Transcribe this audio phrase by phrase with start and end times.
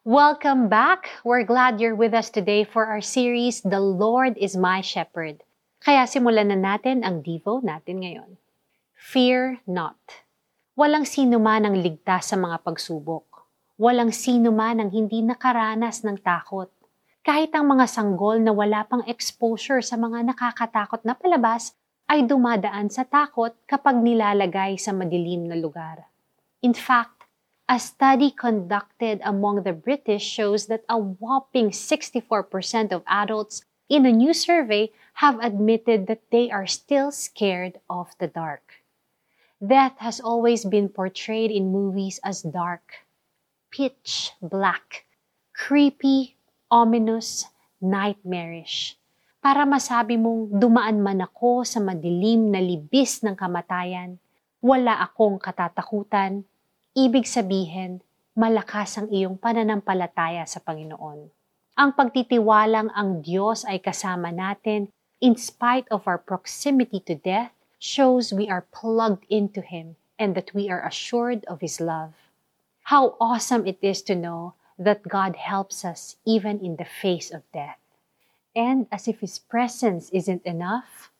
[0.00, 1.12] Welcome back!
[1.28, 5.44] We're glad you're with us today for our series, The Lord is My Shepherd.
[5.76, 8.40] Kaya simulan na natin ang Devo natin ngayon.
[8.96, 10.00] Fear not.
[10.72, 13.44] Walang sino man ang ligtas sa mga pagsubok.
[13.76, 16.72] Walang sino man ang hindi nakaranas ng takot.
[17.20, 21.76] Kahit ang mga sanggol na wala pang exposure sa mga nakakatakot na palabas
[22.08, 26.08] ay dumadaan sa takot kapag nilalagay sa madilim na lugar.
[26.64, 27.19] In fact,
[27.70, 34.10] a study conducted among the British shows that a whopping 64% of adults in a
[34.10, 34.90] new survey
[35.22, 38.82] have admitted that they are still scared of the dark.
[39.62, 43.06] Death has always been portrayed in movies as dark,
[43.70, 45.06] pitch black,
[45.54, 46.34] creepy,
[46.74, 47.46] ominous,
[47.78, 48.98] nightmarish
[49.40, 54.20] para masabi mong dumaan man ako sa madilim na libis ng kamatayan,
[54.60, 56.44] wala akong katatakutan,
[56.96, 58.02] ibig sabihin,
[58.34, 61.30] malakas ang iyong pananampalataya sa Panginoon.
[61.78, 64.90] Ang pagtitiwalang ang Diyos ay kasama natin
[65.22, 70.52] in spite of our proximity to death shows we are plugged into Him and that
[70.52, 72.12] we are assured of His love.
[72.90, 77.44] How awesome it is to know that God helps us even in the face of
[77.52, 77.78] death.
[78.56, 81.12] And as if his presence isn't enough,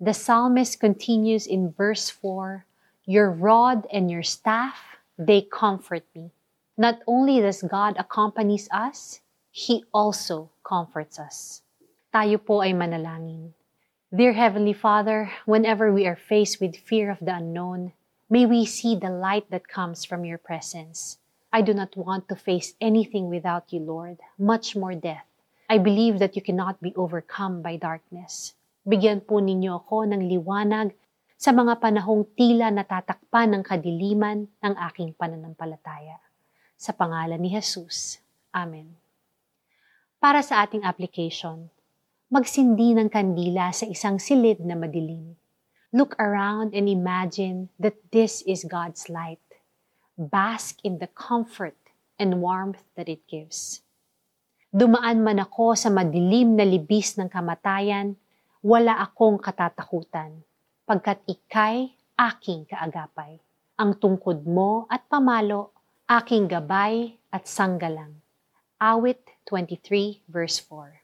[0.00, 2.66] the psalmist continues in verse 4
[3.06, 6.30] Your rod and your staff, they comfort me.
[6.76, 9.20] Not only does God accompanies us,
[9.50, 11.62] He also comforts us.
[12.10, 13.54] Tayo po ay manalangin.
[14.14, 17.94] Dear Heavenly Father, whenever we are faced with fear of the unknown,
[18.30, 21.18] may we see the light that comes from your presence.
[21.54, 25.26] I do not want to face anything without you, Lord, much more death.
[25.70, 28.54] I believe that you cannot be overcome by darkness.
[28.86, 30.92] Bigyan po ninyo ako ng liwanag
[31.34, 36.18] sa mga panahong tila natatakpan ng kadiliman ng aking pananampalataya.
[36.78, 38.18] Sa pangalan ni Jesus.
[38.54, 38.94] Amen.
[40.18, 41.68] Para sa ating application,
[42.32, 45.36] magsindi ng kandila sa isang silid na madilim.
[45.94, 49.42] Look around and imagine that this is God's light.
[50.18, 51.78] Bask in the comfort
[52.18, 53.84] and warmth that it gives.
[54.74, 58.18] Dumaan man ako sa madilim na libis ng kamatayan,
[58.58, 60.42] wala akong katatakutan,
[60.84, 63.40] pagkat ikay aking kaagapay.
[63.80, 65.74] Ang tungkod mo at pamalo,
[66.06, 68.20] aking gabay at sanggalang.
[68.78, 71.00] Awit 23 verse 4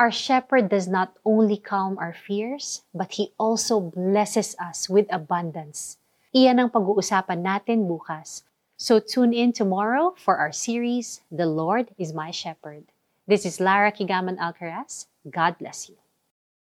[0.00, 6.02] Our shepherd does not only calm our fears, but he also blesses us with abundance.
[6.34, 8.42] Iyan ang pag-uusapan natin bukas
[8.76, 12.84] So tune in tomorrow for our series, The Lord is My Shepherd.
[13.26, 15.06] This is Lara Kigaman Alcaraz.
[15.30, 16.03] God bless you.